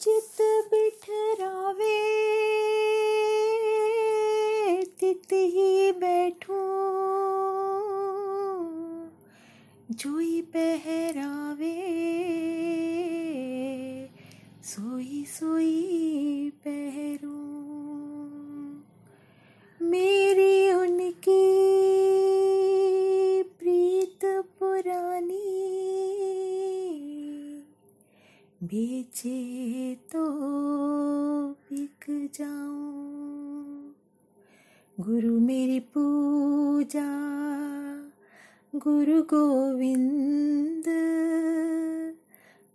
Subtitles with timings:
[0.00, 0.36] चित
[0.70, 1.96] बिठरावे
[5.00, 6.60] तित ही बैठो।
[9.90, 11.74] जोई पहरावे
[14.64, 15.57] सोई सोई
[28.62, 30.30] बेचे तो
[31.52, 33.94] बिक जाऊँ।
[35.00, 37.06] गुरु मेरी पूजा,
[38.74, 40.84] गुरु गोविंद,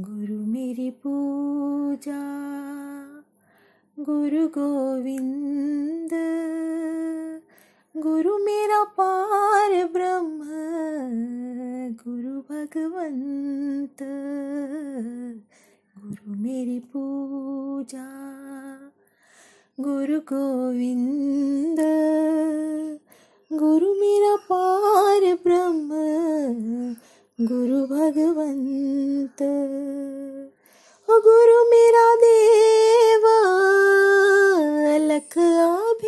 [0.00, 2.20] गुरु मेरी पूजा,
[4.00, 6.10] गुरु गोविंद,
[7.96, 10.40] गुरु मेरा पार ब्रह्म,
[12.04, 14.02] गुरु भगवंत।
[15.98, 18.06] गुरु मेरी पूजा,
[19.80, 21.76] गुरु गोविंद,
[23.52, 25.90] गुरु मेरा पार ब्रह्म,
[27.46, 29.36] गुरु भगवंत।
[31.10, 33.24] गुरु मेरा देव
[34.94, 35.99] अलख आभेव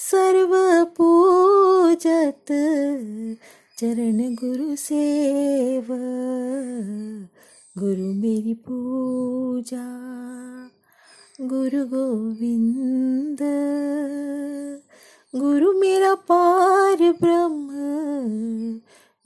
[0.00, 0.50] सर्व
[0.84, 2.46] पूजत
[3.78, 5.86] चरण गुरु सेव।
[7.78, 9.86] गुरु मेरी पूजा,
[11.40, 13.38] गुरु गोविंद,
[15.36, 17.68] गुरु मेरा पार ब्रह्म,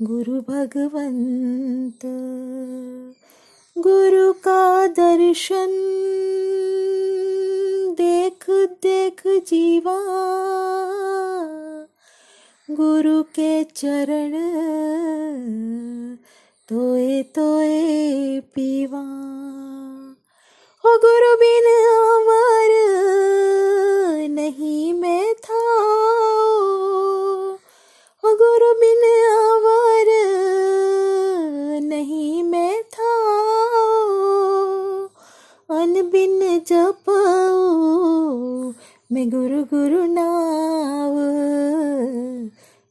[0.07, 2.01] गुरु भगवंत,
[3.79, 5.99] गुरु का दर्शन।
[7.93, 8.45] देख
[8.83, 10.12] देख जीवा
[12.83, 14.33] गुरु के चरण।
[16.69, 19.03] तोए तोए पीवा।
[20.85, 22.71] हो गुरु बिन अवर
[24.31, 25.61] नहीं मैं था
[28.25, 29.05] हो गुरु बिन
[29.37, 30.11] अवर
[31.83, 33.13] नहीं मैं था
[35.83, 37.13] अन बिन जपऊ,
[39.13, 40.02] मैं गुरु गुरु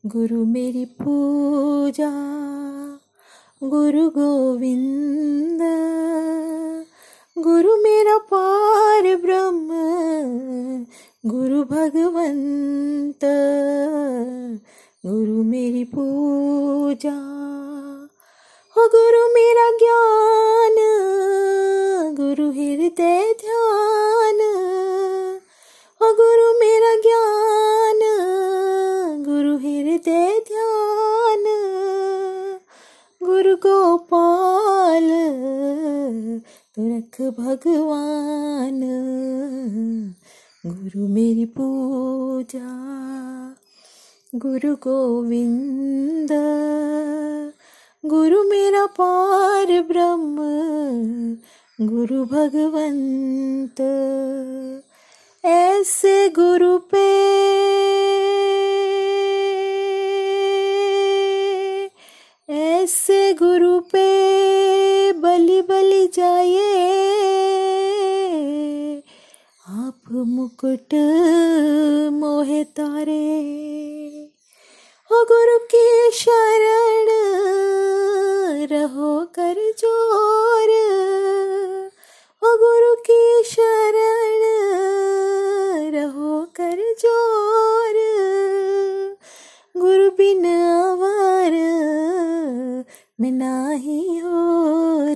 [0.05, 2.11] गुरु मेरी पूजा,
[3.63, 5.59] गुरु गोविंद,
[7.37, 9.69] गुरु मेरा पार ब्रह्म,
[11.25, 13.19] गुरु भगवंत,
[15.05, 17.17] गुरु मेरी पूजा।
[18.77, 20.10] हो गुरु मेरा ज्ञान
[36.77, 38.81] तुरख भगवान,
[40.65, 42.67] गुरु मेरी पूजा,
[44.35, 46.29] गुरु गोविंद,
[48.05, 50.37] गुरु मेरा पार ब्रह्म,
[51.81, 53.81] गुरु भगवंत।
[55.45, 57.07] ऐसे गुरु पे
[62.53, 64.30] ऐसे गुरु पे
[70.63, 70.93] मुकुट,
[72.13, 73.49] मोहे तारे।
[75.11, 77.07] हो गुरु की शरण,
[78.67, 80.69] रहो कर ज़ोर।
[82.43, 84.41] हो गुरु की शरण,
[85.93, 87.97] रहो कर ज़ोर।
[89.77, 90.45] गुरु बिन
[90.81, 91.51] अवर
[93.21, 95.15] मैं नाही होर।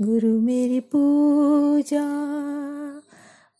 [0.00, 2.27] गुरु मेरी पूजा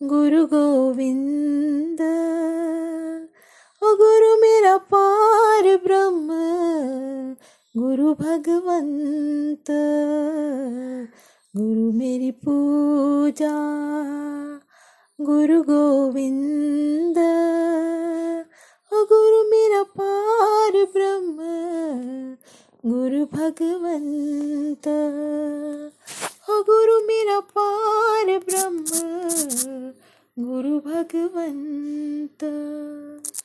[0.02, 2.00] गुरु गोविंद।
[3.82, 6.28] ओ गुरु मेरा पार ब्रह्म,
[7.82, 9.64] गुरु भगवंत।
[11.56, 13.54] गुरु मेरी पूजा,
[15.20, 17.18] गुरु गोविंद।
[18.92, 21.38] ओ गुरु मेरा पार ब्रह्म,
[22.86, 24.88] गुरु भगवंत।